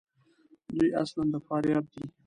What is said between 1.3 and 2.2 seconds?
د فاریاب دي.